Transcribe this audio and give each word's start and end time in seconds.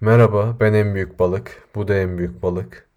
Merhaba, 0.00 0.56
ben 0.60 0.72
en 0.74 0.94
büyük 0.94 1.18
balık. 1.18 1.62
Bu 1.74 1.88
da 1.88 1.94
en 1.94 2.18
büyük 2.18 2.42
balık. 2.42 2.88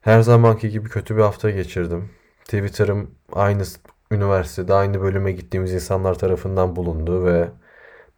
Her 0.00 0.20
zamanki 0.20 0.70
gibi 0.70 0.88
kötü 0.88 1.16
bir 1.16 1.22
hafta 1.22 1.50
geçirdim. 1.50 2.10
Twitter'ım 2.44 3.10
aynı 3.32 3.62
üniversitede, 4.12 4.74
aynı 4.74 5.00
bölüme 5.02 5.32
gittiğimiz 5.32 5.72
insanlar 5.72 6.14
tarafından 6.14 6.76
bulundu 6.76 7.26
ve 7.26 7.48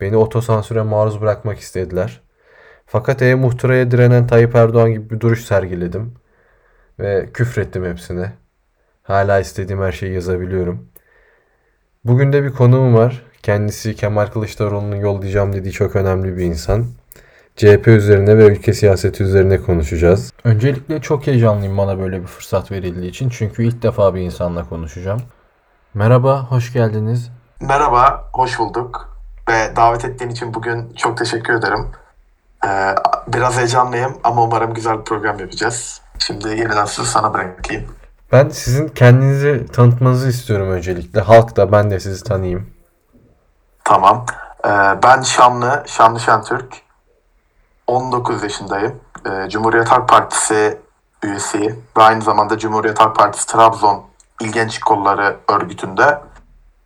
beni 0.00 0.16
otosansüre 0.16 0.82
maruz 0.82 1.20
bırakmak 1.20 1.58
istediler. 1.58 2.20
Fakat 2.86 3.22
e-muhtıraya 3.22 3.90
direnen 3.90 4.26
Tayyip 4.26 4.54
Erdoğan 4.54 4.90
gibi 4.92 5.10
bir 5.10 5.20
duruş 5.20 5.44
sergiledim 5.44 6.14
ve 6.98 7.28
küfrettim 7.34 7.84
hepsine. 7.84 8.32
Hala 9.02 9.40
istediğim 9.40 9.82
her 9.82 9.92
şeyi 9.92 10.14
yazabiliyorum. 10.14 10.88
Bugün 12.04 12.32
de 12.32 12.44
bir 12.44 12.52
konuğum 12.52 12.94
var. 12.94 13.22
Kendisi 13.42 13.96
Kemal 13.96 14.26
Kılıçdaroğlu'nun 14.26 14.96
yollayacağım 14.96 15.52
dediği 15.52 15.72
çok 15.72 15.96
önemli 15.96 16.36
bir 16.36 16.44
insan. 16.44 16.99
CHP 17.60 17.88
üzerine 17.88 18.38
ve 18.38 18.46
ülke 18.46 18.72
siyaseti 18.72 19.22
üzerine 19.22 19.62
konuşacağız. 19.62 20.32
Öncelikle 20.44 21.00
çok 21.00 21.26
heyecanlıyım 21.26 21.78
bana 21.78 21.98
böyle 21.98 22.22
bir 22.22 22.26
fırsat 22.26 22.70
verildiği 22.70 23.10
için. 23.10 23.28
Çünkü 23.28 23.64
ilk 23.64 23.82
defa 23.82 24.14
bir 24.14 24.20
insanla 24.20 24.68
konuşacağım. 24.68 25.22
Merhaba, 25.94 26.42
hoş 26.42 26.72
geldiniz. 26.72 27.30
Merhaba, 27.60 28.28
hoş 28.32 28.58
bulduk. 28.58 29.18
Ve 29.48 29.76
davet 29.76 30.04
ettiğin 30.04 30.30
için 30.30 30.54
bugün 30.54 30.94
çok 30.96 31.18
teşekkür 31.18 31.54
ederim. 31.54 31.86
Ee, 32.66 32.94
biraz 33.28 33.58
heyecanlıyım 33.58 34.18
ama 34.24 34.42
umarım 34.42 34.74
güzel 34.74 34.98
bir 34.98 35.04
program 35.04 35.38
yapacağız. 35.38 36.00
Şimdi 36.18 36.48
yeniden 36.48 36.84
sözü 36.84 37.08
sana 37.08 37.34
bırakayım. 37.34 37.84
Ben 38.32 38.48
sizin 38.48 38.88
kendinizi 38.88 39.66
tanıtmanızı 39.72 40.28
istiyorum 40.28 40.70
öncelikle. 40.70 41.20
Halk 41.20 41.56
da 41.56 41.72
ben 41.72 41.90
de 41.90 42.00
sizi 42.00 42.24
tanıyayım. 42.24 42.70
Tamam. 43.84 44.26
Ee, 44.64 44.68
ben 45.02 45.22
Şamlı, 45.22 45.84
Şamlı 45.86 46.20
Şentürk. 46.20 46.89
19 47.90 48.42
yaşındayım. 48.42 49.00
Ee, 49.26 49.48
Cumhuriyet 49.48 49.88
Halk 49.88 50.08
Partisi 50.08 50.78
üyesiyim. 51.22 51.84
Ve 51.96 52.02
aynı 52.02 52.22
zamanda 52.22 52.58
Cumhuriyet 52.58 53.00
Halk 53.00 53.16
Partisi 53.16 53.46
Trabzon 53.46 54.04
İl 54.40 54.52
Genç 54.52 54.80
Kolları 54.80 55.36
örgütünde 55.48 56.18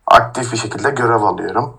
aktif 0.07 0.51
bir 0.51 0.57
şekilde 0.57 0.89
görev 0.89 1.21
alıyorum. 1.21 1.77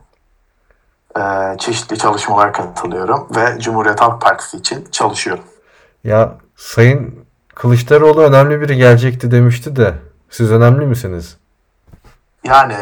Ee, 1.18 1.56
çeşitli 1.58 1.98
çalışmalara 1.98 2.52
katılıyorum 2.52 3.28
ve 3.36 3.60
Cumhuriyet 3.60 4.00
Halk 4.00 4.20
Partisi 4.20 4.56
için 4.56 4.88
çalışıyorum. 4.92 5.44
Ya 6.04 6.34
Sayın 6.56 7.26
Kılıçdaroğlu 7.54 8.22
önemli 8.22 8.60
biri 8.60 8.76
gelecekti 8.76 9.30
demişti 9.30 9.76
de 9.76 9.94
siz 10.30 10.52
önemli 10.52 10.86
misiniz? 10.86 11.36
Yani 12.44 12.76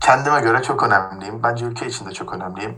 kendime 0.00 0.40
göre 0.40 0.62
çok 0.62 0.82
önemliyim. 0.82 1.42
Bence 1.42 1.64
ülke 1.64 1.86
için 1.86 2.06
de 2.06 2.12
çok 2.12 2.34
önemliyim. 2.34 2.76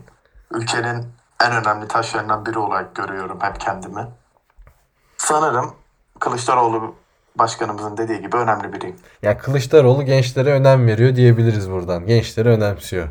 Ülkenin 0.55 1.07
en 1.44 1.53
önemli 1.53 1.89
taşlarından 1.89 2.47
biri 2.47 2.58
olarak 2.58 2.94
görüyorum 2.94 3.39
hep 3.41 3.61
kendimi. 3.61 4.06
Sanırım 5.17 5.75
Kılıçdaroğlu 6.20 6.95
başkanımızın 7.36 7.97
dediği 7.97 8.20
gibi 8.20 8.36
önemli 8.36 8.72
biriyim. 8.72 8.97
Ya 9.22 9.39
Kılıçdaroğlu 9.39 10.03
gençlere 10.03 10.53
önem 10.53 10.86
veriyor 10.86 11.17
diyebiliriz 11.17 11.70
buradan. 11.70 12.06
Gençleri 12.06 12.48
önemsiyor. 12.48 13.08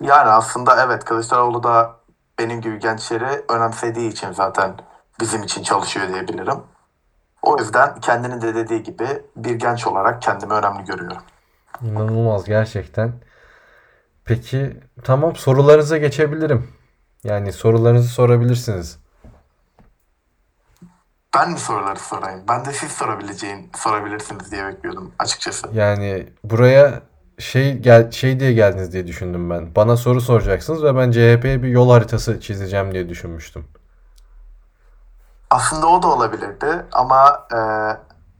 Yani 0.00 0.28
aslında 0.28 0.84
evet 0.84 1.04
Kılıçdaroğlu 1.04 1.62
da 1.62 1.96
benim 2.38 2.60
gibi 2.60 2.78
gençleri 2.78 3.44
önemsediği 3.48 4.12
için 4.12 4.32
zaten 4.32 4.74
bizim 5.20 5.42
için 5.42 5.62
çalışıyor 5.62 6.08
diyebilirim. 6.08 6.58
O 7.42 7.58
yüzden 7.58 8.00
kendinin 8.00 8.40
de 8.40 8.54
dediği 8.54 8.82
gibi 8.82 9.06
bir 9.36 9.54
genç 9.54 9.86
olarak 9.86 10.22
kendimi 10.22 10.52
önemli 10.52 10.84
görüyorum. 10.84 11.22
İnanılmaz 11.82 12.44
gerçekten. 12.44 13.12
Peki 14.24 14.80
tamam 15.04 15.36
sorularınıza 15.36 15.96
geçebilirim. 15.96 16.79
Yani 17.24 17.52
sorularınızı 17.52 18.08
sorabilirsiniz. 18.08 18.98
Ben 21.36 21.50
mi 21.50 21.58
soruları 21.58 21.98
sorayım? 21.98 22.40
Ben 22.48 22.64
de 22.64 22.72
siz 22.72 22.92
sorabileceğin, 22.92 23.70
sorabilirsiniz 23.76 24.52
diye 24.52 24.64
bekliyordum 24.66 25.12
açıkçası. 25.18 25.68
Yani 25.72 26.26
buraya 26.44 27.00
şey 27.38 27.78
gel 27.78 28.10
şey 28.10 28.40
diye 28.40 28.52
geldiniz 28.52 28.92
diye 28.92 29.06
düşündüm 29.06 29.50
ben. 29.50 29.74
Bana 29.74 29.96
soru 29.96 30.20
soracaksınız 30.20 30.84
ve 30.84 30.96
ben 30.96 31.10
CHP'ye 31.10 31.62
bir 31.62 31.68
yol 31.68 31.90
haritası 31.90 32.40
çizeceğim 32.40 32.92
diye 32.94 33.08
düşünmüştüm. 33.08 33.64
Aslında 35.50 35.86
o 35.86 36.02
da 36.02 36.06
olabilirdi 36.06 36.84
ama 36.92 37.46
e, 37.52 37.56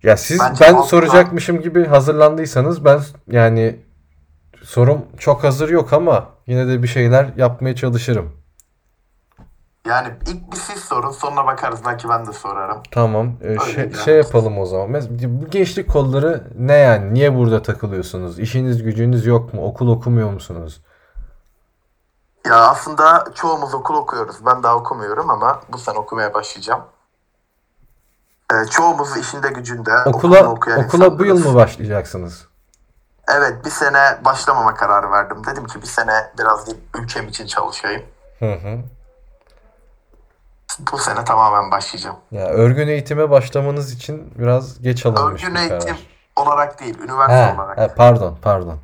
Ya 0.09 0.17
siz 0.17 0.41
Bence 0.41 0.65
ben 0.65 0.75
halkla- 0.75 0.87
soracakmışım 0.87 1.61
gibi 1.61 1.87
hazırlandıysanız 1.87 2.85
ben 2.85 3.01
yani 3.31 3.81
sorum 4.63 5.07
çok 5.19 5.45
hazır 5.45 5.69
yok 5.69 5.93
ama 5.93 6.29
yine 6.47 6.69
de 6.69 6.83
bir 6.83 6.89
şeyler 6.89 7.31
yapmaya 7.37 7.77
çalışırım. 7.77 8.40
Yani 9.87 10.09
ilk 10.27 10.53
bir 10.53 10.57
siz 10.57 10.85
sorun 10.85 11.11
sonra 11.11 11.47
bakarız 11.47 11.81
belki 11.87 12.09
ben 12.09 12.27
de 12.27 12.33
sorarım. 12.33 12.83
Tamam. 12.91 13.33
Ee, 13.43 13.59
şey, 13.59 13.85
yani. 13.85 13.95
şey 13.95 14.17
yapalım 14.17 14.59
o 14.59 14.67
zaman. 14.67 14.89
Mes- 14.91 15.41
bu 15.41 15.51
gençlik 15.51 15.91
kolları 15.91 16.45
ne 16.59 16.75
yani? 16.75 17.15
Niye 17.15 17.37
burada 17.37 17.63
takılıyorsunuz? 17.63 18.39
İşiniz 18.39 18.83
gücünüz 18.83 19.27
yok 19.27 19.55
mu? 19.55 19.67
Okul 19.67 19.89
okumuyor 19.89 20.31
musunuz? 20.31 20.81
Ya 22.47 22.57
aslında 22.57 23.25
çoğumuz 23.35 23.75
okul 23.75 23.95
okuyoruz. 23.95 24.37
Ben 24.47 24.63
daha 24.63 24.77
okumuyorum 24.77 25.31
ama 25.31 25.61
bu 25.73 25.79
sene 25.79 25.99
okumaya 25.99 26.35
başlayacağım. 26.35 26.83
E, 28.53 28.67
çoğumuz 28.71 29.17
işinde 29.17 29.49
gücünde 29.49 29.93
Okula 30.07 30.47
okula 30.47 31.19
bu 31.19 31.25
yıl 31.25 31.37
insanlarız. 31.37 31.47
mı 31.47 31.55
başlayacaksınız? 31.55 32.47
Evet 33.29 33.65
bir 33.65 33.71
sene 33.71 34.19
başlamama 34.25 34.75
kararı 34.75 35.11
verdim. 35.11 35.43
Dedim 35.47 35.67
ki 35.67 35.83
bir 35.83 35.87
sene 35.87 36.33
biraz 36.39 36.69
ülkem 36.99 37.29
için 37.29 37.47
çalışayım. 37.47 38.03
Hı 38.39 38.53
hı. 38.53 38.79
Bu 40.93 40.99
sene 40.99 41.25
tamamen 41.25 41.71
başlayacağım. 41.71 42.17
Ya 42.31 42.47
örgün 42.47 42.89
eğitime 42.89 43.31
başlamanız 43.31 43.93
için 43.93 44.35
biraz 44.39 44.83
geç 44.83 45.07
alınmış 45.07 45.45
Örgün 45.45 45.55
eğitim 45.55 45.79
karar. 45.79 45.99
olarak 46.37 46.81
değil, 46.81 46.99
üniversite 46.99 47.47
He, 47.53 47.55
olarak. 47.55 47.79
he, 47.79 47.95
pardon, 47.95 48.39
pardon. 48.43 48.79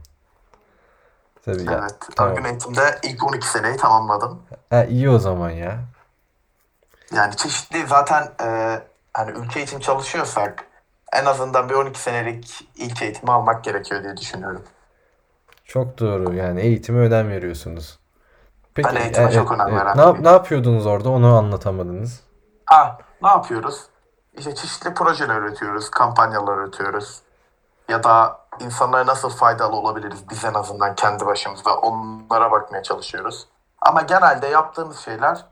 Tabii 1.44 1.64
ya. 1.64 1.78
Evet, 1.82 1.94
tamam. 2.16 2.32
örgün 2.32 2.44
eğitimde 2.44 2.98
ilk 3.02 3.24
12 3.24 3.48
seneyi 3.48 3.76
tamamladım. 3.76 4.42
Ha, 4.70 4.84
iyi 4.84 5.10
o 5.10 5.18
zaman 5.18 5.50
ya. 5.50 5.78
Yani 7.14 7.36
çeşitli 7.36 7.86
zaten 7.86 8.28
e, 8.44 8.80
hani 9.14 9.30
ülke 9.30 9.62
için 9.62 9.80
çalışıyorsak 9.80 10.64
en 11.12 11.24
azından 11.24 11.68
bir 11.68 11.74
12 11.74 12.00
senelik 12.00 12.68
ilk 12.76 13.02
eğitimi 13.02 13.32
almak 13.32 13.64
gerekiyor 13.64 14.02
diye 14.02 14.16
düşünüyorum. 14.16 14.62
Çok 15.64 15.98
doğru. 15.98 16.34
Yani 16.34 16.60
eğitime 16.60 16.98
önem 17.00 17.28
veriyorsunuz. 17.30 17.98
Peki, 18.76 18.88
Ben 18.88 19.00
eğitime 19.00 19.32
çok 19.32 19.52
önem 19.52 19.76
veren 19.76 19.96
Ne, 19.98 20.22
ne 20.22 20.28
yapıyordunuz 20.28 20.86
orada? 20.86 21.10
Onu 21.10 21.36
anlatamadınız. 21.36 22.20
Ha, 22.66 22.98
ne 23.22 23.28
yapıyoruz? 23.28 23.82
İşte 24.38 24.54
çeşitli 24.54 24.94
projeler 24.94 25.36
üretiyoruz, 25.36 25.90
kampanyalar 25.90 26.58
üretiyoruz. 26.58 27.20
Ya 27.88 28.04
da 28.04 28.40
insanlara 28.60 29.06
nasıl 29.06 29.30
faydalı 29.30 29.76
olabiliriz 29.76 30.30
biz 30.30 30.44
en 30.44 30.54
azından 30.54 30.94
kendi 30.94 31.26
başımıza 31.26 31.74
onlara 31.74 32.50
bakmaya 32.50 32.82
çalışıyoruz. 32.82 33.46
Ama 33.80 34.02
genelde 34.02 34.46
yaptığımız 34.46 34.98
şeyler 34.98 35.44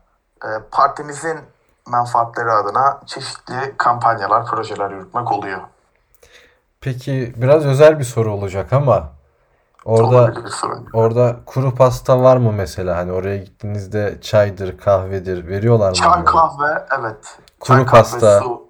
e, 0.43 0.47
partimizin 0.71 1.39
menfaatleri 1.91 2.51
adına 2.51 2.99
çeşitli 3.05 3.73
kampanyalar, 3.77 4.45
projeler 4.45 4.91
yürütmek 4.91 5.31
oluyor. 5.31 5.61
Peki 6.81 7.33
biraz 7.37 7.65
özel 7.65 7.99
bir 7.99 8.03
soru 8.03 8.33
olacak 8.33 8.73
ama 8.73 9.14
orada 9.85 10.33
orada 10.93 11.35
kuru 11.45 11.75
pasta 11.75 12.21
var 12.21 12.37
mı 12.37 12.51
mesela? 12.51 12.97
Hani 12.97 13.11
oraya 13.11 13.37
gittiğinizde 13.37 14.21
çaydır, 14.21 14.77
kahvedir 14.77 15.47
veriyorlar 15.47 15.89
mı 15.89 15.95
Çay, 15.95 16.07
onları? 16.09 16.25
kahve, 16.25 16.85
evet. 16.99 17.37
Kuru 17.59 17.77
Çay, 17.77 17.85
kahve, 17.85 17.97
pasta. 18.01 18.39
su. 18.39 18.65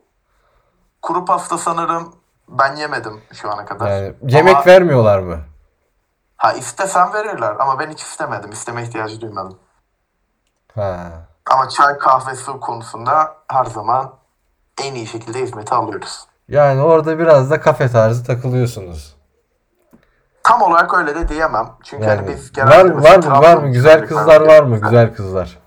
Kuru 1.02 1.26
pasta 1.26 1.58
sanırım 1.58 2.14
ben 2.50 2.76
yemedim 2.76 3.22
şu 3.34 3.52
ana 3.52 3.66
kadar. 3.66 3.88
Yani 3.92 4.14
yemek 4.28 4.56
Ama- 4.56 4.66
vermiyorlar 4.66 5.20
mı? 5.20 5.38
Ha 6.38 6.54
istesem 6.54 7.14
verirler 7.14 7.56
ama 7.60 7.80
ben 7.80 7.90
hiç 7.92 8.02
istemedim. 8.02 8.52
İsteme 8.52 8.84
ihtiyacı 8.84 9.22
duymadım. 9.22 9.58
Ha. 10.76 10.98
Ama 11.52 11.70
çay, 11.70 11.98
kahve, 11.98 12.36
su 12.36 12.60
konusunda 12.60 13.34
her 13.48 13.66
zaman 13.66 14.14
en 14.84 14.96
iyi 14.96 15.08
şekilde 15.08 15.40
hizmeti 15.42 15.76
alıyoruz. 15.76 16.28
Yani 16.50 16.82
orada 16.82 17.20
biraz 17.20 17.52
da 17.52 17.62
kafe 17.62 17.88
tarzı 17.92 18.24
takılıyorsunuz. 18.24 19.15
Tam 20.46 20.62
olarak 20.62 20.94
öyle 20.94 21.16
de 21.16 21.28
diyemem. 21.30 21.70
Çünkü 21.84 22.06
hani 22.06 22.18
Yani 22.18 22.28
biz 22.28 22.52
genelde 22.52 22.96
var 22.96 23.04
var 23.04 23.18
mı 23.18 23.42
var 23.42 23.58
mı 23.58 23.70
güzel 23.72 24.08
kızlar 24.08 24.42
var 24.42 24.64
mı 24.64 24.78
güzel 24.82 25.16
kızlar? 25.16 25.58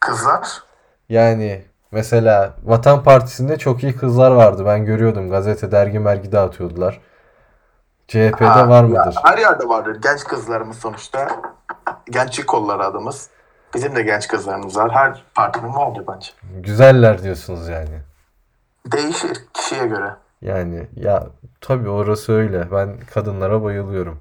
Kızlar? 0.00 0.62
Yani 1.08 1.64
mesela 1.90 2.54
Vatan 2.64 3.02
Partisi'nde 3.02 3.58
çok 3.58 3.82
iyi 3.82 3.96
kızlar 3.96 4.30
vardı. 4.30 4.66
Ben 4.66 4.84
görüyordum. 4.84 5.30
Gazete, 5.30 5.72
dergi, 5.72 5.98
mergi 5.98 6.32
dağıtıyordular. 6.32 7.00
CHP'de 8.08 8.44
Ha, 8.44 8.68
var 8.68 8.84
ya 8.84 8.88
mıdır? 8.88 9.16
her 9.24 9.38
yerde 9.38 9.68
vardır. 9.68 9.98
Genç 10.02 10.24
kızlarımız 10.24 10.78
sonuçta. 10.78 11.28
Gençlik 12.10 12.46
kolları 12.46 12.84
adımız. 12.84 13.30
Bizim 13.74 13.96
de 13.96 14.02
genç 14.02 14.28
kızlarımız 14.28 14.76
var. 14.76 14.90
Her 14.90 15.24
partinin 15.34 15.74
vardır 15.74 16.04
bence. 16.08 16.30
Güzeller 16.60 17.22
diyorsunuz 17.22 17.68
yani. 17.68 18.00
Değişir 18.86 19.44
kişiye 19.54 19.86
göre. 19.86 20.16
Yani 20.42 20.86
ya 20.96 21.26
tabii 21.60 21.88
orası 21.88 22.32
öyle. 22.32 22.72
Ben 22.72 22.96
kadınlara 23.14 23.62
bayılıyorum. 23.62 24.20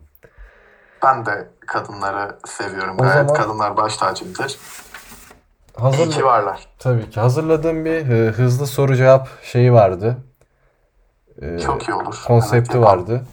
Ben 1.03 1.25
de 1.25 1.47
kadınları 1.67 2.35
seviyorum. 2.47 2.95
O 3.00 3.03
Gayet 3.03 3.13
zaman- 3.29 3.33
kadınlar 3.33 3.77
baş 3.77 3.97
tacımdır. 3.97 4.50
İyi 5.77 5.81
Hazırla 5.81 6.09
ki 6.12 6.25
varlar. 6.25 6.67
tabii 6.79 7.09
ki 7.09 7.19
hazırladığım 7.19 7.85
bir 7.85 8.09
e, 8.09 8.31
hızlı 8.31 8.67
soru 8.67 8.95
cevap 8.95 9.27
şeyi 9.44 9.73
vardı. 9.73 10.17
E, 11.41 11.59
Çok 11.59 11.88
iyi 11.89 11.94
olur. 11.94 12.23
konsepti 12.27 12.56
Evet, 12.57 12.75
yapalım. 12.85 13.00
vardı. 13.01 13.25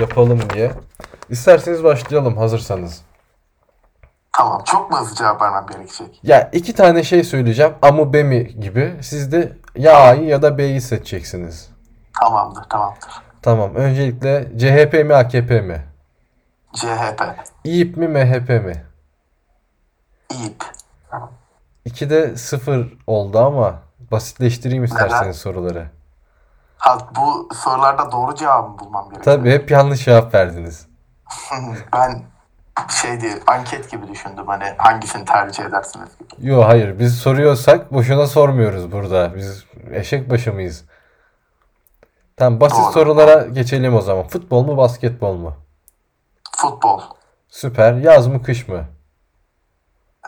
Yapalım 0.00 0.40
diye. 0.54 0.72
İsterseniz 1.28 1.84
başlayalım 1.84 2.36
hazırsanız. 2.36 3.02
Tamam. 4.36 4.62
Çok 4.64 4.90
mu 4.90 5.00
hızlı 5.00 5.16
cevap 5.16 5.42
vermem 5.42 5.66
gerekecek? 5.72 6.20
Ya 6.22 6.50
iki 6.52 6.74
tane 6.74 7.02
şey 7.02 7.24
söyleyeceğim. 7.24 7.72
A 7.82 7.92
mı 7.92 8.12
B 8.12 8.22
mi 8.22 8.60
gibi. 8.60 8.94
Siz 9.02 9.32
de 9.32 9.52
ya 9.76 9.96
A'yı 9.96 10.22
ya 10.24 10.42
da 10.42 10.58
B'yi 10.58 10.80
seçeceksiniz. 10.80 11.70
Tamamdır. 12.20 12.62
Tamamdır. 12.64 13.10
Tamam. 13.42 13.74
Öncelikle 13.74 14.58
CHP 14.58 14.92
mi 15.06 15.14
AKP 15.14 15.60
mi? 15.60 15.86
CHP. 16.72 17.22
İYİP 17.64 17.96
mi 17.96 18.08
MHP 18.08 18.48
mi? 18.48 18.84
İYİP. 20.30 20.64
İkide 21.84 22.36
sıfır 22.36 22.98
oldu 23.06 23.38
ama 23.38 23.74
basitleştireyim 24.12 24.84
isterseniz 24.84 25.20
Neden? 25.20 25.32
soruları. 25.32 25.86
Ha, 26.78 26.98
bu 27.16 27.48
sorularda 27.54 28.12
doğru 28.12 28.34
cevabı 28.34 28.78
bulmam 28.78 29.10
gerekiyor. 29.10 29.36
Tabii 29.36 29.50
hep 29.50 29.70
yanlış 29.70 30.04
cevap 30.04 30.34
verdiniz. 30.34 30.86
ben 31.92 32.22
şey 33.02 33.20
değil, 33.20 33.36
anket 33.46 33.90
gibi 33.90 34.08
düşündüm 34.08 34.46
hani 34.46 34.64
hangisini 34.76 35.24
tercih 35.24 35.64
edersiniz 35.64 36.08
gibi. 36.18 36.48
Yo 36.48 36.64
hayır 36.64 36.98
biz 36.98 37.16
soruyorsak 37.18 37.92
boşuna 37.92 38.26
sormuyoruz 38.26 38.92
burada. 38.92 39.34
Biz 39.36 39.64
eşek 39.92 40.30
başı 40.30 40.52
mıyız? 40.52 40.84
Tamam 42.36 42.60
basit 42.60 42.78
Doğru. 42.78 42.92
sorulara 42.92 43.46
geçelim 43.46 43.94
o 43.94 44.00
zaman. 44.00 44.26
Futbol 44.28 44.64
mu 44.64 44.76
basketbol 44.76 45.34
mu? 45.34 45.56
Futbol. 46.56 47.00
Süper. 47.48 47.92
Yaz 47.94 48.26
mı 48.26 48.42
kış 48.42 48.68
mı? 48.68 48.84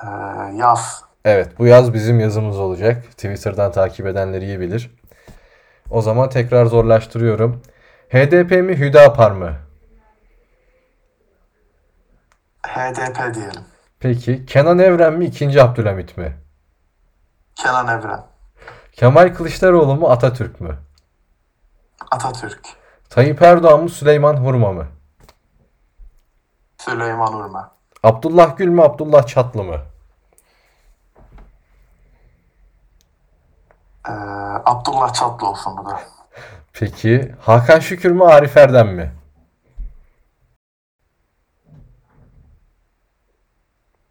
Ee, 0.02 0.06
yaz. 0.54 1.04
Evet 1.24 1.58
bu 1.58 1.66
yaz 1.66 1.94
bizim 1.94 2.20
yazımız 2.20 2.58
olacak. 2.58 3.04
Twitter'dan 3.10 3.72
takip 3.72 4.06
edenler 4.06 4.42
iyi 4.42 4.60
bilir. 4.60 4.90
O 5.90 6.02
zaman 6.02 6.28
tekrar 6.28 6.66
zorlaştırıyorum. 6.66 7.62
HDP 8.08 8.50
mi 8.50 8.76
Hüdapar 8.78 9.30
mı? 9.30 9.52
HDP 12.66 13.34
diyelim. 13.34 13.62
Peki 14.00 14.46
Kenan 14.46 14.78
Evren 14.78 15.12
mi 15.12 15.24
2. 15.24 15.62
Abdülhamit 15.62 16.16
mi? 16.16 16.36
Kenan 17.54 17.98
Evren. 18.00 18.20
Kemal 18.92 19.34
Kılıçdaroğlu 19.34 19.96
mu 19.96 20.08
Atatürk 20.08 20.60
mü? 20.60 20.78
Atatürk. 22.10 22.60
Tayyip 23.10 23.42
Erdoğan 23.42 23.82
mı 23.82 23.88
Süleyman 23.88 24.36
Hurma 24.36 24.72
mı? 24.72 24.86
Süleyman 26.78 27.34
Urma. 27.34 27.74
Abdullah 28.02 28.56
Gül 28.56 28.68
mü 28.68 28.82
Abdullah 28.82 29.26
Çatlı 29.26 29.64
mı? 29.64 29.76
Ee, 34.08 34.12
Abdullah 34.64 35.12
Çatlı 35.14 35.48
olsun 35.48 35.76
bu 35.76 35.84
da. 35.84 36.00
Peki 36.72 37.34
Hakan 37.40 37.80
Şükür 37.80 38.10
mü 38.10 38.24
Arif 38.24 38.56
Erdem 38.56 38.88
mi? 38.88 39.12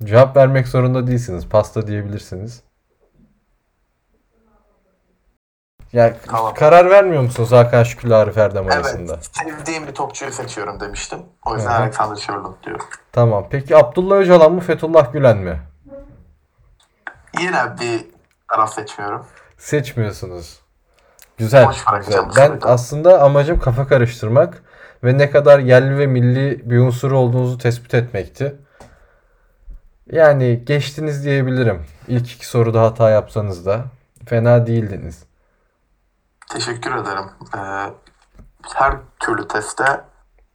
Cevap 0.03 0.37
vermek 0.37 0.67
zorunda 0.67 1.07
değilsiniz. 1.07 1.49
Pasta 1.49 1.87
diyebilirsiniz. 1.87 2.63
Ya 5.93 6.15
Tamam. 6.27 6.53
karar 6.53 6.89
vermiyor 6.89 7.21
musunuz 7.21 7.51
Hakan 7.51 7.83
Şükür'le 7.83 8.11
Arif 8.11 8.37
Erdem 8.37 8.67
arasında? 8.67 9.13
Evet. 9.13 9.29
Sevdiğim 9.31 9.87
bir 9.87 9.93
topçuyu 9.93 10.31
seçiyorum 10.31 10.79
demiştim. 10.79 11.19
O 11.45 11.55
yüzden 11.55 11.69
Hı 11.71 11.73
hı. 11.77 11.77
Alexander 11.81 12.15
Sherlock 12.15 12.63
diyorum. 12.63 12.85
Tamam. 13.11 13.47
Peki 13.49 13.77
Abdullah 13.77 14.15
Öcalan 14.15 14.51
mı 14.51 14.59
Fethullah 14.61 15.13
Gülen 15.13 15.37
mi? 15.37 15.59
Yine 17.39 17.57
bir 17.81 18.05
taraf 18.51 18.73
seçmiyorum. 18.73 19.25
Seçmiyorsunuz. 19.57 20.59
Güzel, 21.37 21.67
Boş 21.67 21.75
güzel. 21.75 21.91
bırakacağım 21.93 22.29
Ben 22.37 22.45
soruyu. 22.47 22.59
aslında 22.65 23.21
amacım 23.21 23.59
kafa 23.59 23.87
karıştırmak 23.87 24.63
ve 25.03 25.17
ne 25.17 25.31
kadar 25.31 25.59
yerli 25.59 25.97
ve 25.97 26.07
milli 26.07 26.69
bir 26.69 26.79
unsur 26.79 27.11
olduğunuzu 27.11 27.57
tespit 27.57 27.93
etmekti. 27.93 28.55
Yani 30.11 30.65
geçtiniz 30.65 31.25
diyebilirim. 31.25 31.85
İlk 32.07 32.31
iki 32.31 32.47
soruda 32.47 32.81
hata 32.81 33.09
yapsanız 33.09 33.65
da 33.65 33.85
fena 34.25 34.67
değildiniz. 34.67 35.26
Teşekkür 36.49 36.95
ederim. 36.95 37.25
Ee, 37.55 37.59
her 38.75 38.93
türlü 39.19 39.47
testte 39.47 40.01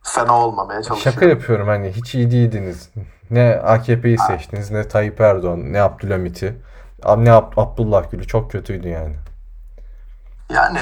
fena 0.03 0.33
olmamaya 0.33 0.83
çalışıyorum. 0.83 1.13
Şaka 1.21 1.27
yapıyorum 1.27 1.69
hani 1.69 1.93
hiç 1.93 2.15
iyi 2.15 2.31
değildiniz. 2.31 2.91
Ne 3.31 3.61
AKP'yi 3.65 4.19
seçtiniz 4.19 4.71
ne 4.71 4.89
Tayyip 4.89 5.21
Erdoğan 5.21 5.73
ne 5.73 5.83
Abdülhamit'i 5.83 6.63
ne 7.05 7.29
Ab- 7.31 7.61
Abdullah 7.61 8.11
Gül'ü 8.11 8.27
çok 8.27 8.51
kötüydü 8.51 8.89
yani. 8.89 9.17
Yani 10.51 10.81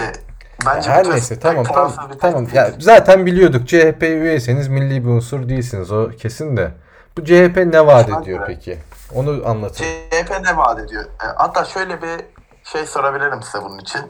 bence 0.67 0.91
Her 0.91 1.11
neyse 1.11 1.41
tamam 1.41 1.65
tamam 1.65 1.93
tamam. 2.21 2.47
Ya 2.55 2.71
zaten 2.79 3.27
biliyorduk 3.27 3.69
CHP 3.69 4.03
üyeyseniz 4.03 4.69
milli 4.69 5.05
bir 5.05 5.09
unsur 5.09 5.49
değilsiniz 5.49 5.93
o 5.93 6.11
kesin 6.11 6.57
de. 6.57 6.71
Bu 7.19 7.25
CHP 7.25 7.57
ne 7.57 7.87
vaat 7.87 8.09
ediyor 8.09 8.45
peki? 8.47 8.79
Onu 9.15 9.43
anlatın. 9.47 9.85
CHP 9.85 10.31
ne 10.45 10.57
vaat 10.57 10.79
ediyor? 10.79 11.05
Hatta 11.19 11.65
şöyle 11.65 12.03
bir 12.03 12.21
şey 12.65 12.87
sorabilirim 12.87 13.43
size 13.43 13.65
bunun 13.65 13.79
için. 13.79 14.01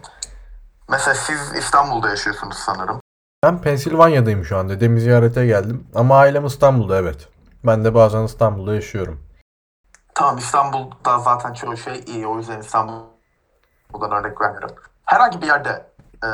Mesela 0.90 1.14
siz 1.14 1.54
İstanbul'da 1.54 2.08
yaşıyorsunuz 2.08 2.56
sanırım. 2.56 3.00
Ben 3.42 3.62
Pensilvanya'dayım 3.62 4.44
şu 4.44 4.58
an. 4.58 4.68
Dedemi 4.68 5.00
ziyarete 5.00 5.46
geldim. 5.46 5.86
Ama 5.94 6.18
ailem 6.18 6.46
İstanbul'da 6.46 6.96
evet. 6.96 7.28
Ben 7.64 7.84
de 7.84 7.94
bazen 7.94 8.22
İstanbul'da 8.22 8.74
yaşıyorum. 8.74 9.20
Tamam 10.14 10.38
İstanbul'da 10.38 11.18
zaten 11.18 11.52
çoğu 11.52 11.76
şey 11.76 12.04
iyi. 12.06 12.26
O 12.26 12.38
yüzden 12.38 12.60
İstanbul'dan 12.60 14.10
örnek 14.12 14.40
vermiyorum. 14.40 14.76
Herhangi 15.04 15.42
bir 15.42 15.46
yerde 15.46 15.86
e, 16.24 16.28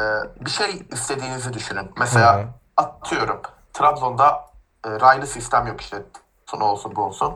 bir 0.45 0.51
şey 0.51 0.87
istediğinizi 0.93 1.53
düşünün. 1.53 1.91
Mesela 1.99 2.43
Hı 2.43 2.47
atıyorum 2.77 3.41
Trabzon'da 3.73 4.45
e, 4.85 4.91
raylı 4.91 5.27
sistem 5.27 5.67
yok 5.67 5.81
işte. 5.81 6.03
Son 6.47 6.61
olsun 6.61 6.97
bu 6.97 7.03
olsun. 7.03 7.35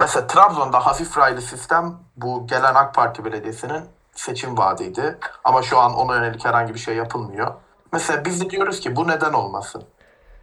Mesela 0.00 0.26
Trabzon'da 0.26 0.86
hafif 0.86 1.18
raylı 1.18 1.42
sistem 1.42 1.94
bu 2.16 2.46
gelen 2.46 2.74
AK 2.74 2.94
Parti 2.94 3.24
belediyesinin 3.24 3.84
seçim 4.14 4.58
vaadiydi. 4.58 5.18
Ama 5.44 5.62
şu 5.62 5.78
an 5.78 5.94
ona 5.94 6.16
yönelik 6.16 6.44
herhangi 6.44 6.74
bir 6.74 6.78
şey 6.78 6.96
yapılmıyor. 6.96 7.54
Mesela 7.92 8.24
biz 8.24 8.40
de 8.40 8.50
diyoruz 8.50 8.80
ki 8.80 8.96
bu 8.96 9.08
neden 9.08 9.32
olmasın? 9.32 9.84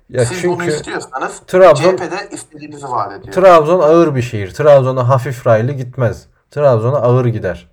Ya 0.09 0.25
Siz 0.25 0.43
bunu 0.43 0.63
çünkü 0.63 0.75
istiyorsanız 0.75 1.39
Trabzon 1.47 1.95
CHP'de 1.95 2.29
istediğinizi 2.31 2.91
vaat 2.91 3.11
ediyor. 3.11 3.33
Trabzon 3.33 3.79
ağır 3.79 4.15
bir 4.15 4.21
şehir. 4.21 4.53
Trabzon'a 4.53 5.09
hafif 5.09 5.47
raylı 5.47 5.71
gitmez. 5.71 6.27
Trabzon'a 6.51 6.97
ağır 6.97 7.25
gider. 7.25 7.71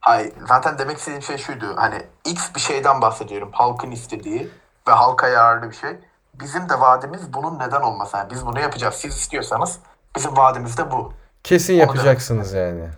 Hayır, 0.00 0.32
zaten 0.48 0.78
demek 0.78 0.98
istediğim 0.98 1.22
şey 1.22 1.36
şuydu. 1.36 1.66
Hani 1.76 2.02
X 2.24 2.54
bir 2.54 2.60
şeyden 2.60 3.00
bahsediyorum. 3.02 3.48
Halkın 3.52 3.90
istediği 3.90 4.50
ve 4.88 4.92
halka 4.92 5.28
yararlı 5.28 5.70
bir 5.70 5.76
şey. 5.76 5.90
Bizim 6.34 6.68
de 6.68 6.80
vaadimiz 6.80 7.32
bunun 7.32 7.58
neden 7.58 7.80
olması. 7.80 8.16
Yani 8.16 8.30
biz 8.30 8.46
bunu 8.46 8.60
yapacağız. 8.60 8.94
Siz 8.94 9.16
istiyorsanız 9.16 9.78
bizim 10.16 10.36
vaadimiz 10.36 10.78
de 10.78 10.90
bu. 10.90 11.12
Kesin 11.44 11.74
Onu 11.74 11.80
yapacaksınız 11.80 12.52
yani. 12.52 12.88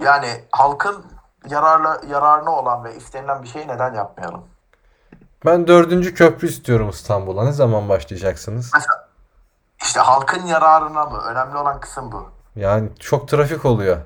Yani 0.00 0.44
halkın 0.50 1.04
yararlı 1.48 2.00
yararına 2.08 2.50
olan 2.50 2.84
ve 2.84 2.96
istenilen 2.96 3.42
bir 3.42 3.48
şeyi 3.48 3.68
neden 3.68 3.94
yapmayalım? 3.94 4.44
Ben 5.44 5.66
dördüncü 5.66 6.14
köprü 6.14 6.48
istiyorum 6.48 6.90
İstanbul'a. 6.90 7.44
Ne 7.44 7.52
zaman 7.52 7.88
başlayacaksınız? 7.88 8.70
İşte 9.82 10.00
halkın 10.00 10.46
yararına 10.46 11.04
mı? 11.04 11.18
Önemli 11.18 11.56
olan 11.56 11.80
kısım 11.80 12.12
bu. 12.12 12.30
Yani 12.56 12.88
çok 12.98 13.28
trafik 13.28 13.64
oluyor. 13.64 13.96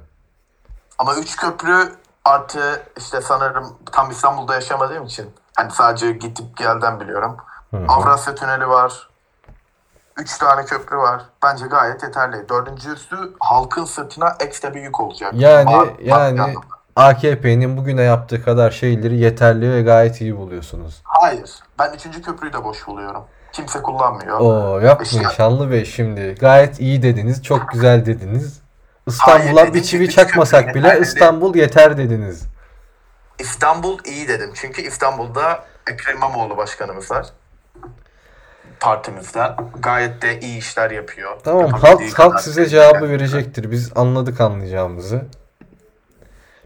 Ama 0.98 1.14
üç 1.14 1.36
köprü 1.36 1.92
artı 2.24 2.86
işte 2.96 3.20
sanırım 3.20 3.78
tam 3.92 4.10
İstanbul'da 4.10 4.54
yaşamadığım 4.54 5.04
için 5.04 5.34
hani 5.56 5.70
sadece 5.70 6.12
gidip 6.12 6.56
gelden 6.56 7.00
biliyorum. 7.00 7.36
Hı 7.70 7.76
hı. 7.76 7.86
Avrasya 7.88 8.34
Tüneli 8.34 8.68
var. 8.68 9.08
Üç 10.18 10.38
tane 10.38 10.64
köprü 10.64 10.96
var. 10.96 11.22
Bence 11.42 11.66
gayet 11.66 12.02
yeterli. 12.02 12.48
Dördüncüsü 12.48 13.16
halkın 13.40 13.84
sırtına 13.84 14.36
ekstra 14.40 14.74
bir 14.74 14.80
yük 14.82 15.00
olacak. 15.00 15.32
Yani 15.34 15.64
maddi 15.64 15.92
yani. 16.04 16.54
AKP'nin 16.96 17.76
bugüne 17.76 18.02
yaptığı 18.02 18.44
kadar 18.44 18.70
şeyleri 18.70 19.18
yeterli 19.18 19.72
ve 19.72 19.82
gayet 19.82 20.20
iyi 20.20 20.36
buluyorsunuz. 20.36 21.00
Hayır. 21.04 21.50
Ben 21.78 21.92
üçüncü 21.92 22.22
köprüyü 22.22 22.52
de 22.52 22.64
boş 22.64 22.86
buluyorum. 22.86 23.24
Kimse 23.52 23.82
kullanmıyor. 23.82 24.40
Oo 24.40 24.78
yapmayın 24.78 25.22
İşte- 25.22 25.34
Şanlı 25.36 25.70
Bey 25.70 25.84
şimdi. 25.84 26.34
Gayet 26.40 26.80
iyi 26.80 27.02
dediniz, 27.02 27.42
çok 27.42 27.68
güzel 27.72 28.06
dediniz. 28.06 28.60
İstanbul'a 29.06 29.74
bir 29.74 29.82
çivi 29.82 30.10
çakmasak 30.10 30.74
bile. 30.74 30.98
İstanbul 31.00 31.54
yeter 31.54 31.96
dediniz. 31.96 32.46
İstanbul 33.38 33.98
iyi 34.04 34.28
dedim. 34.28 34.50
Çünkü 34.54 34.82
İstanbul'da 34.82 35.64
Ekrem 35.90 36.16
İmamoğlu 36.16 36.56
başkanımız 36.56 37.10
var. 37.10 37.26
Partimizden. 38.84 39.56
Gayet 39.78 40.22
de 40.22 40.40
iyi 40.40 40.58
işler 40.58 40.90
yapıyor. 40.90 41.36
Tamam 41.44 41.66
Yapabildiği 41.66 42.10
halk 42.10 42.18
halk 42.18 42.32
kadar 42.32 42.38
size 42.38 42.66
cevabı 42.66 43.08
verecektir. 43.08 43.70
Biz 43.70 43.92
anladık 43.96 44.40
anlayacağımızı. 44.40 45.24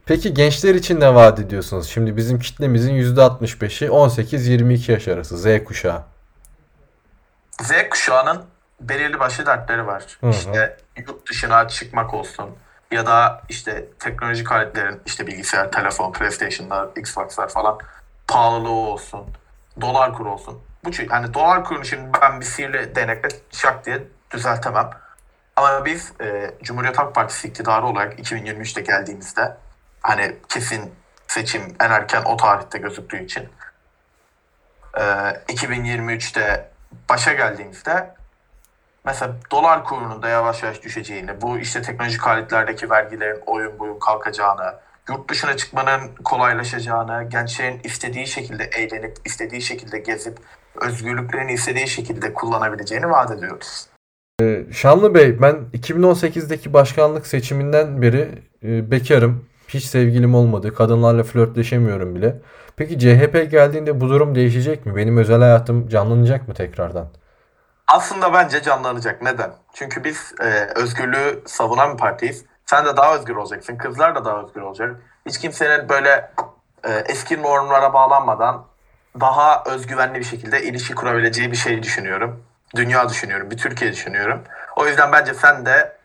Peki 0.06 0.34
gençler 0.34 0.75
için 0.75 1.00
ne 1.00 1.14
vaat 1.14 1.40
ediyorsunuz? 1.40 1.88
Şimdi 1.88 2.16
bizim 2.16 2.38
kitlemizin 2.38 2.94
%65'i 2.94 3.88
18-22 3.88 4.92
yaş 4.92 5.08
arası 5.08 5.38
Z 5.38 5.64
kuşağı. 5.64 6.02
Z 7.62 7.72
kuşağının 7.90 8.42
belirli 8.80 9.20
başlı 9.20 9.46
dertleri 9.46 9.87
var. 9.87 10.04
Hı 10.20 10.26
hı. 10.26 10.30
İşte 10.30 10.76
yurt 10.96 11.30
dışına 11.30 11.68
çıkmak 11.68 12.14
olsun. 12.14 12.50
ya 12.90 13.06
da 13.06 13.42
işte 13.48 13.87
teknolojik 13.98 14.52
aletlerin 14.52 15.00
işte 15.06 15.26
bilgisayar, 15.26 15.72
telefon, 15.72 16.12
PlayStation'lar, 16.12 16.88
Xbox'lar 16.96 17.48
falan 17.48 17.78
pahalılığı 18.28 18.68
olsun, 18.68 19.20
dolar 19.80 20.14
kuru 20.14 20.32
olsun. 20.32 20.62
Bu 20.85 20.90
çü- 20.90 21.08
hani 21.08 21.35
dolar 21.35 21.64
kurunu 21.64 21.85
şimdi 21.85 22.18
ben 22.23 22.40
bir 22.40 22.44
sihirli 22.44 22.94
değnekle 22.94 23.28
şak 23.50 23.87
diye 23.87 24.02
düzeltemem. 24.30 24.90
Ama 25.56 25.85
biz 25.85 26.12
e, 26.20 26.54
Cumhuriyet 26.62 26.99
Halk 26.99 27.14
Partisi 27.14 27.49
iktidarı 27.49 27.87
olarak 27.87 28.20
2023'te 28.20 28.80
geldiğimizde 28.80 29.56
hani 30.02 30.37
kesin 30.49 30.94
seçim 31.26 31.76
en 31.80 31.90
erken 31.90 32.23
o 32.23 32.37
tarihte 32.37 32.78
gözüktüğü 32.78 33.25
için 33.25 33.49
e, 34.94 35.02
2023'te 35.49 36.70
başa 37.08 37.32
geldiğimizde 37.32 38.14
mesela 39.04 39.32
dolar 39.50 39.85
kurunun 39.85 40.23
da 40.23 40.28
yavaş 40.28 40.62
yavaş 40.62 40.82
düşeceğini, 40.82 41.40
bu 41.40 41.58
işte 41.58 41.82
teknolojik 41.82 42.26
aletlerdeki 42.26 42.90
vergilerin 42.90 43.42
oyun 43.47 43.78
boyun 43.78 43.99
kalkacağını, 43.99 44.75
yurt 45.08 45.30
dışına 45.30 45.56
çıkmanın 45.56 46.00
kolaylaşacağını, 46.24 47.28
gençlerin 47.28 47.80
istediği 47.84 48.26
şekilde 48.26 48.64
eğlenip, 48.64 49.16
istediği 49.24 49.62
şekilde 49.62 49.98
gezip, 49.98 50.38
özgürlüklerini 50.80 51.52
istediği 51.52 51.88
şekilde 51.88 52.34
kullanabileceğini 52.34 53.10
vaat 53.10 53.30
ediyoruz. 53.30 53.86
Şanlı 54.72 55.14
Bey, 55.14 55.42
ben 55.42 55.56
2018'deki 55.74 56.72
başkanlık 56.72 57.26
seçiminden 57.26 58.02
beri 58.02 58.28
e, 58.62 58.90
bekarım. 58.90 59.48
Hiç 59.68 59.84
sevgilim 59.84 60.34
olmadı. 60.34 60.74
Kadınlarla 60.74 61.22
flörtleşemiyorum 61.22 62.14
bile. 62.14 62.40
Peki 62.76 62.98
CHP 62.98 63.50
geldiğinde 63.50 64.00
bu 64.00 64.08
durum 64.08 64.34
değişecek 64.34 64.86
mi? 64.86 64.96
Benim 64.96 65.16
özel 65.16 65.40
hayatım 65.40 65.88
canlanacak 65.88 66.48
mı 66.48 66.54
tekrardan? 66.54 67.08
Aslında 67.86 68.32
bence 68.32 68.62
canlanacak. 68.62 69.22
Neden? 69.22 69.50
Çünkü 69.74 70.04
biz 70.04 70.34
e, 70.40 70.80
özgürlüğü 70.80 71.42
savunan 71.46 71.92
bir 71.92 71.98
partiyiz. 71.98 72.44
Sen 72.70 72.87
de 72.87 72.96
daha 72.96 73.14
özgür 73.14 73.37
olacaksın. 73.37 73.76
Kızlar 73.76 74.14
da 74.14 74.25
daha 74.25 74.42
özgür 74.42 74.60
olacak. 74.60 74.96
Hiç 75.26 75.38
kimsenin 75.38 75.88
böyle 75.88 76.30
e, 76.84 76.90
eski 77.08 77.42
normlara 77.42 77.92
bağlanmadan 77.92 78.64
daha 79.20 79.62
özgüvenli 79.66 80.18
bir 80.18 80.25
şekilde 80.25 80.62
ilişki 80.62 80.94
kurabileceği 80.94 81.52
bir 81.52 81.56
şey 81.56 81.82
düşünüyorum. 81.82 82.44
Dünya 82.76 83.08
düşünüyorum. 83.08 83.50
Bir 83.50 83.56
Türkiye 83.56 83.92
düşünüyorum. 83.92 84.40
O 84.76 84.87
yüzden 84.87 85.12
bence 85.12 85.34
sen 85.34 85.66
de 85.66 85.96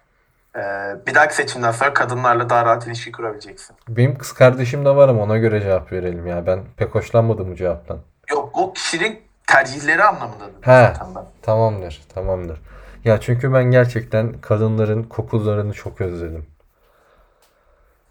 e, 0.55 0.61
bir 1.07 1.15
dahaki 1.15 1.35
seçimden 1.35 1.71
sonra 1.71 1.93
kadınlarla 1.93 2.49
daha 2.49 2.65
rahat 2.65 2.87
ilişki 2.87 3.11
kurabileceksin. 3.11 3.75
Benim 3.87 4.17
kız 4.17 4.33
kardeşim 4.33 4.85
de 4.85 4.95
var 4.95 5.09
ama 5.09 5.23
ona 5.23 5.37
göre 5.37 5.61
cevap 5.61 5.91
verelim 5.91 6.27
ya. 6.27 6.45
Ben 6.45 6.63
pek 6.77 6.95
hoşlanmadım 6.95 7.51
bu 7.51 7.55
cevaptan. 7.55 7.99
Yok 8.31 8.49
o 8.53 8.73
kişinin 8.73 9.21
tercihleri 9.47 10.03
anlamında 10.03 10.43
dedim 10.43 10.59
He. 10.61 10.71
zaten 10.71 11.15
ben. 11.15 11.23
Tamamdır, 11.41 12.01
tamamdır. 12.15 12.61
Ya 13.03 13.19
çünkü 13.19 13.53
ben 13.53 13.63
gerçekten 13.63 14.33
kadınların 14.41 15.03
kokularını 15.03 15.73
çok 15.73 16.01
özledim. 16.01 16.52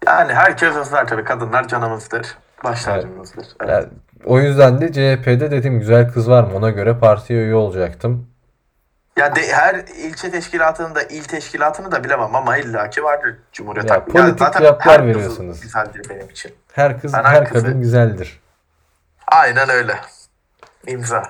Yani 0.07 0.33
herkes 0.33 0.75
özler 0.75 1.07
tabii. 1.07 1.23
Kadınlar 1.23 1.67
canımızdır. 1.67 2.37
Baş 2.63 2.83
tacımızdır. 2.83 3.45
Evet. 3.61 3.69
Ya, 3.69 3.85
o 4.25 4.39
yüzden 4.39 4.81
de 4.81 4.87
CHP'de 4.91 5.51
dedim 5.51 5.79
güzel 5.79 6.11
kız 6.13 6.29
var 6.29 6.43
mı? 6.43 6.49
Ona 6.55 6.69
göre 6.69 6.97
partiye 6.99 7.43
üye 7.43 7.55
olacaktım. 7.55 8.27
Ya 9.17 9.35
de, 9.35 9.41
her 9.53 9.75
ilçe 9.75 10.31
teşkilatını 10.31 10.95
da 10.95 11.03
il 11.03 11.23
teşkilatını 11.23 11.91
da 11.91 12.03
bilemem 12.03 12.35
ama 12.35 12.57
illaki 12.57 13.03
vardır 13.03 13.35
Cumhuriyet 13.51 13.89
Ya, 13.89 14.05
politik 14.05 14.41
her 14.41 14.79
kız 14.79 15.07
veriyorsunuz. 15.07 15.61
Güzeldir 15.61 16.09
benim 16.09 16.29
için. 16.29 16.51
Her 16.71 17.01
kız, 17.01 17.13
Ben 17.13 17.23
her 17.23 17.35
herkese- 17.35 17.53
kadın 17.53 17.81
güzeldir. 17.81 18.39
Aynen 19.27 19.69
öyle. 19.69 19.95
İmza. 20.87 21.23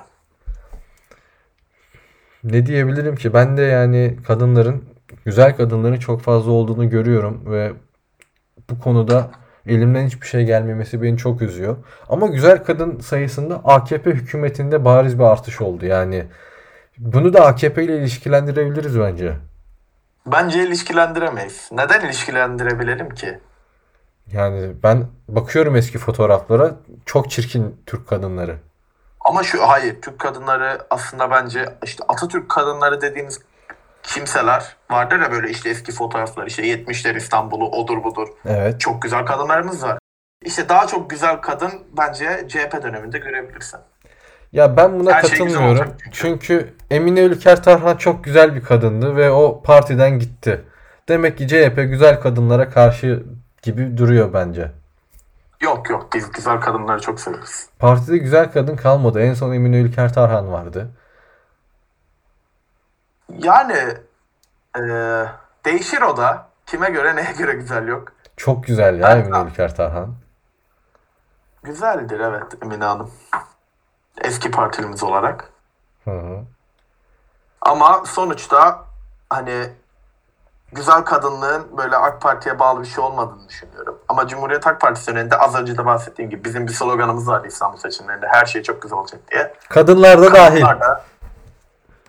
Ne 2.44 2.66
diyebilirim 2.66 3.16
ki? 3.16 3.34
Ben 3.34 3.56
de 3.56 3.62
yani 3.62 4.16
kadınların, 4.26 4.84
güzel 5.24 5.56
kadınların 5.56 5.98
çok 5.98 6.22
fazla 6.22 6.50
olduğunu 6.50 6.90
görüyorum 6.90 7.42
ve 7.52 7.72
bu 8.70 8.80
konuda 8.80 9.30
elimden 9.66 10.06
hiçbir 10.06 10.26
şey 10.26 10.44
gelmemesi 10.44 11.02
beni 11.02 11.18
çok 11.18 11.42
üzüyor. 11.42 11.76
Ama 12.08 12.26
güzel 12.26 12.64
kadın 12.64 13.00
sayısında 13.00 13.60
AKP 13.64 14.10
hükümetinde 14.10 14.84
bariz 14.84 15.18
bir 15.18 15.24
artış 15.24 15.60
oldu. 15.60 15.86
Yani 15.86 16.24
bunu 16.98 17.32
da 17.32 17.46
AKP 17.46 17.84
ile 17.84 17.98
ilişkilendirebiliriz 17.98 19.00
bence. 19.00 19.36
Bence 20.26 20.62
ilişkilendiremeyiz. 20.62 21.68
Neden 21.72 22.00
ilişkilendirebilelim 22.06 23.10
ki? 23.10 23.38
Yani 24.32 24.72
ben 24.82 25.06
bakıyorum 25.28 25.76
eski 25.76 25.98
fotoğraflara 25.98 26.74
çok 27.06 27.30
çirkin 27.30 27.80
Türk 27.86 28.08
kadınları. 28.08 28.56
Ama 29.20 29.42
şu 29.42 29.68
hayır 29.68 30.02
Türk 30.02 30.18
kadınları 30.18 30.86
aslında 30.90 31.30
bence 31.30 31.78
işte 31.84 32.04
Atatürk 32.08 32.48
kadınları 32.48 33.00
dediğimiz 33.00 33.40
kimseler 34.04 34.76
vardır 34.90 35.20
ya 35.20 35.32
böyle 35.32 35.50
işte 35.50 35.70
eski 35.70 35.92
fotoğraflar 35.92 36.46
işte 36.46 36.62
70'ler 36.62 37.16
İstanbul'u 37.16 37.68
odur 37.70 38.04
budur. 38.04 38.28
Evet. 38.46 38.80
Çok 38.80 39.02
güzel 39.02 39.26
kadınlarımız 39.26 39.82
var. 39.82 39.98
İşte 40.44 40.68
daha 40.68 40.86
çok 40.86 41.10
güzel 41.10 41.36
kadın 41.36 41.70
bence 41.98 42.44
CHP 42.48 42.82
döneminde 42.82 43.18
görebilirsin. 43.18 43.80
Ya 44.52 44.76
ben 44.76 45.00
buna 45.00 45.12
Her 45.12 45.22
şey 45.22 45.30
katılmıyorum. 45.30 45.68
olacak 45.68 45.88
çünkü. 45.98 46.10
Çünkü 46.12 46.74
Emine 46.90 47.20
Ülker 47.20 47.62
Tarhan 47.62 47.96
çok 47.96 48.24
güzel 48.24 48.54
bir 48.54 48.62
kadındı 48.62 49.16
ve 49.16 49.30
o 49.30 49.62
partiden 49.62 50.18
gitti. 50.18 50.64
Demek 51.08 51.38
ki 51.38 51.48
CHP 51.48 51.76
güzel 51.76 52.20
kadınlara 52.20 52.70
karşı 52.70 53.22
gibi 53.62 53.96
duruyor 53.96 54.32
bence. 54.32 54.70
Yok 55.60 55.90
yok 55.90 56.08
biz 56.14 56.32
güzel 56.32 56.60
kadınları 56.60 57.00
çok 57.00 57.20
severiz. 57.20 57.68
Partide 57.78 58.18
güzel 58.18 58.52
kadın 58.52 58.76
kalmadı. 58.76 59.20
En 59.20 59.34
son 59.34 59.52
Emine 59.52 59.76
Ülker 59.76 60.12
Tarhan 60.14 60.52
vardı. 60.52 60.90
Yani 63.28 63.94
eee, 64.78 65.26
değişir 65.64 66.02
o 66.02 66.16
da. 66.16 66.46
Kime 66.66 66.90
göre 66.90 67.16
neye 67.16 67.32
göre 67.32 67.52
güzel 67.52 67.88
yok. 67.88 68.12
Çok 68.36 68.64
güzel 68.64 69.00
ya 69.00 69.10
Emine 69.10 69.38
Ülker 69.38 69.74
Tarhan. 69.74 70.14
Güzeldir 71.62 72.20
evet 72.20 72.62
Emine 72.62 72.84
Hanım. 72.84 73.10
Eski 74.24 74.50
partilimiz 74.50 75.02
olarak. 75.02 75.50
Hı 76.04 76.10
hı. 76.10 76.38
Ama 77.60 78.02
sonuçta 78.06 78.84
hani 79.30 79.68
güzel 80.72 81.02
kadınlığın 81.04 81.76
böyle 81.76 81.96
AK 81.96 82.20
Parti'ye 82.20 82.58
bağlı 82.58 82.80
bir 82.82 82.86
şey 82.86 83.04
olmadığını 83.04 83.48
düşünüyorum. 83.48 83.98
Ama 84.08 84.26
Cumhuriyet 84.28 84.66
Halk 84.66 84.80
Partisi 84.80 85.06
döneminde 85.12 85.36
az 85.36 85.54
önce 85.54 85.78
de 85.78 85.86
bahsettiğim 85.86 86.30
gibi 86.30 86.44
bizim 86.44 86.66
bir 86.66 86.72
sloganımız 86.72 87.28
vardı 87.28 87.46
İstanbul 87.46 87.76
seçimlerinde. 87.78 88.26
Her 88.28 88.46
şey 88.46 88.62
çok 88.62 88.82
güzel 88.82 88.98
olacak 88.98 89.20
diye. 89.30 89.54
Kadınlar 89.68 90.18
da 90.22 90.34
dahil. 90.34 90.60
Kadınlar 90.62 90.80
da 90.80 91.04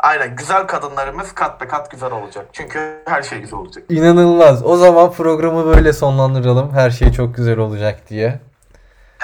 aynen 0.05 0.35
güzel 0.35 0.67
kadınlarımız 0.67 1.31
kat 1.35 1.62
be 1.62 1.67
kat 1.67 1.91
güzel 1.91 2.12
olacak. 2.12 2.45
Çünkü 2.53 3.01
her 3.05 3.21
şey 3.24 3.39
güzel 3.39 3.59
olacak. 3.59 3.83
İnanılmaz. 3.89 4.63
O 4.65 4.77
zaman 4.77 5.12
programı 5.12 5.65
böyle 5.65 5.93
sonlandıralım. 5.93 6.74
Her 6.74 6.89
şey 6.89 7.12
çok 7.12 7.35
güzel 7.35 7.57
olacak 7.57 8.09
diye. 8.09 8.39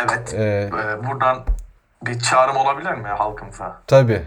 Evet. 0.01 0.33
Ee, 0.33 0.43
Ee, 0.43 1.07
buradan 1.07 1.43
bir 2.05 2.19
çağrım 2.19 2.55
olabilir 2.57 2.91
mi 2.91 3.07
halkımıza? 3.07 3.81
tabii. 3.87 4.21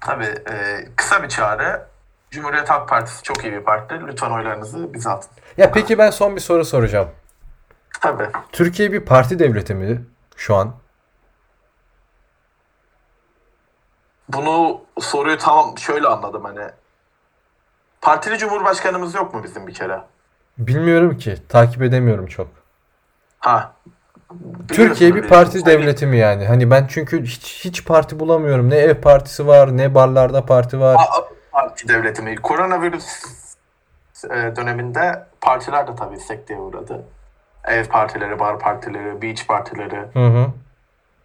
Tabii 0.00 0.24
e, 0.50 0.84
kısa 0.96 1.22
bir 1.22 1.28
çağrı. 1.28 1.86
Cumhuriyet 2.30 2.70
Halk 2.70 2.88
Partisi 2.88 3.22
çok 3.22 3.44
iyi 3.44 3.52
bir 3.52 3.60
parti. 3.64 3.94
Lütfen 4.06 4.30
oylarınızı 4.30 4.94
bize 4.94 5.10
atın. 5.10 5.30
Ya 5.56 5.72
peki 5.72 5.98
ben 5.98 6.10
son 6.10 6.36
bir 6.36 6.40
soru 6.40 6.64
soracağım. 6.64 7.08
Tabii. 8.00 8.28
Türkiye 8.52 8.92
bir 8.92 9.00
parti 9.00 9.38
devleti 9.38 9.74
mi 9.74 10.04
şu 10.36 10.56
an? 10.56 10.72
Bunu 14.28 14.80
soruyu 15.00 15.38
tamam 15.38 15.78
şöyle 15.78 16.06
anladım 16.08 16.44
hani. 16.44 16.70
Partili 18.00 18.38
Cumhurbaşkanımız 18.38 19.14
yok 19.14 19.34
mu 19.34 19.44
bizim 19.44 19.66
bir 19.66 19.74
kere? 19.74 20.00
Bilmiyorum 20.58 21.18
ki. 21.18 21.36
Takip 21.48 21.82
edemiyorum 21.82 22.26
çok. 22.26 22.48
Ha. 23.38 23.72
Türkiye 24.68 25.14
bir 25.14 25.28
parti 25.28 25.54
bizim- 25.54 25.66
devleti 25.66 26.06
mi 26.06 26.16
yani? 26.18 26.46
Hani 26.46 26.70
ben 26.70 26.86
çünkü 26.88 27.22
hiç, 27.24 27.64
hiç 27.64 27.84
parti 27.84 28.20
bulamıyorum. 28.20 28.70
Ne 28.70 28.76
ev 28.76 28.94
partisi 29.00 29.46
var, 29.46 29.76
ne 29.76 29.94
barlarda 29.94 30.46
parti 30.46 30.80
var. 30.80 30.94
Aa, 30.94 31.24
Parti 31.52 31.88
devleti 31.88 32.22
mi? 32.22 32.36
Koronavirüs 32.36 33.22
e, 34.24 34.56
döneminde 34.56 35.26
partiler 35.40 35.86
de 35.86 35.94
tabii 35.94 36.20
sekteye 36.20 36.60
uğradı. 36.60 37.04
Ev 37.64 37.84
partileri, 37.84 38.38
bar 38.38 38.58
partileri, 38.58 39.22
beach 39.22 39.46
partileri. 39.46 39.96
Hı 40.12 40.26
hı. 40.26 40.46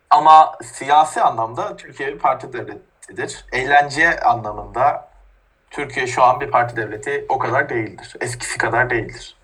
Ama 0.10 0.51
siyasi 0.63 1.22
anlamda 1.22 1.75
Türkiye 1.77 2.13
bir 2.13 2.20
parti 2.20 2.53
devletidir. 3.18 3.46
Eğlence 3.51 4.20
anlamında 4.20 5.08
Türkiye 5.70 6.08
şu 6.08 6.24
an 6.24 6.41
bir 6.41 6.51
parti 6.51 6.75
devleti 6.75 7.25
o 7.30 7.38
kadar 7.39 7.70
değildir. 7.70 8.15
Eskisi 8.22 8.58
kadar 8.58 8.89
değildir. 8.89 9.36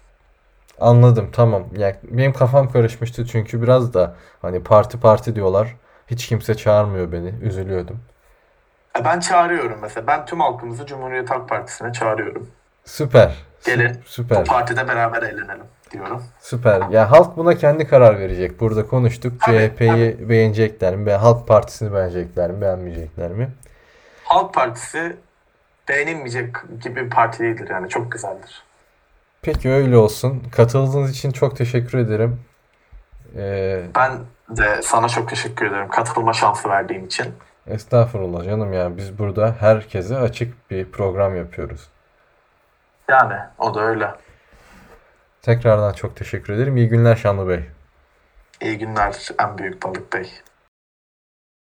Anladım 0.80 1.30
tamam. 1.34 1.64
Ya 1.78 1.96
benim 2.04 2.34
kafam 2.34 2.72
karışmıştı 2.72 3.26
çünkü 3.26 3.62
biraz 3.62 3.94
da 3.94 4.16
hani 4.42 4.64
parti 4.64 5.00
parti 5.00 5.36
diyorlar. 5.36 5.76
Hiç 6.08 6.28
kimse 6.28 6.56
çağırmıyor 6.56 7.12
beni. 7.12 7.34
Üzülüyordum. 7.42 8.00
E, 9.00 9.06
Ben 9.06 9.20
çağırıyorum 9.20 9.80
mesela. 9.82 10.08
Ben 10.08 10.26
tüm 10.26 10.40
halkımızı 10.40 10.86
Cumhuriyet 10.86 11.30
Halk 11.32 11.50
Partisi'ne 11.50 11.94
çağırıyorum. 11.94 12.50
Süper. 12.86 13.36
Sü- 13.62 13.66
Gelin. 13.66 13.96
Bu 14.06 14.10
Süper. 14.10 14.46
partide 14.46 14.88
beraber 14.88 15.22
eğlenelim 15.24 15.64
diyorum. 15.92 16.24
Süper. 16.40 16.82
Ya 16.90 17.12
halk 17.12 17.38
buna 17.38 17.56
kendi 17.56 17.88
karar 17.88 18.20
verecek. 18.20 18.60
Burada 18.60 18.88
konuştuk. 18.88 19.42
CHP'yi 19.42 20.30
beğenecekler 20.30 20.96
mi? 20.96 21.12
Halk 21.12 21.48
Partisi'ni 21.48 21.94
beğenecekler 21.94 22.52
mi? 22.52 22.62
Beğenmeyecekler 22.62 23.32
mi? 23.32 23.50
Halk 24.24 24.54
Partisi 24.54 25.16
beğenilmeyecek 25.90 26.56
gibi 26.82 26.96
bir 27.06 27.10
parti 27.10 27.40
değildir 27.44 27.68
yani 27.70 27.90
çok 27.90 28.12
güzeldir. 28.12 28.64
Peki 29.42 29.70
öyle 29.72 29.98
olsun. 29.98 30.44
Katıldığınız 30.52 31.12
için 31.12 31.32
çok 31.32 31.58
teşekkür 31.58 31.98
ederim. 31.98 32.40
Ee, 33.38 33.82
Ben 33.96 34.12
de 34.50 34.82
sana 34.82 35.08
çok 35.10 35.30
teşekkür 35.30 35.66
ederim 35.66 35.88
katılma 35.90 36.34
şansı 36.34 36.70
verdiğin 36.70 37.06
için. 37.06 37.26
estağfurullah 37.68 38.46
canım 38.46 38.74
ya. 38.74 38.98
Biz 38.98 39.20
burada 39.20 39.56
herkese 39.60 40.18
açık 40.18 40.72
bir 40.72 40.92
program 40.92 41.36
yapıyoruz. 41.36 41.88
Yani 43.10 43.36
o 43.60 43.74
da 43.74 43.82
öyle. 43.82 44.12
Tekrardan 45.42 45.94
çok 45.94 46.16
teşekkür 46.16 46.54
ederim. 46.54 46.78
İyi 46.78 46.90
günler 46.90 47.16
Şanlı 47.16 47.50
Bey. 47.50 47.64
İyi 48.62 48.78
günler 48.78 49.30
en 49.40 49.58
büyük 49.58 49.84
balık 49.84 50.14
bey. 50.14 50.32